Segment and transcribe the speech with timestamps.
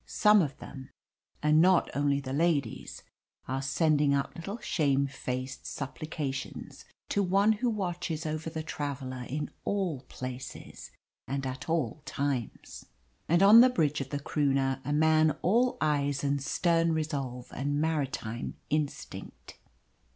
[0.07, 0.89] Some of them
[1.43, 3.03] and not only the ladies
[3.47, 10.01] are sending up little shamefaced supplications to One who watches over the traveller in all
[10.09, 10.89] places
[11.27, 12.87] and at all times.
[13.29, 17.79] And on the bridge of the Croonah a man all eyes and stern resolve and
[17.79, 19.59] maritime instinct.